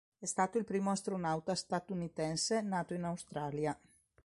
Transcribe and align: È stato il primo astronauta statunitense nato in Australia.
È 0.17 0.25
stato 0.25 0.57
il 0.57 0.63
primo 0.63 0.89
astronauta 0.89 1.53
statunitense 1.53 2.59
nato 2.61 2.95
in 2.95 3.03
Australia. 3.03 3.79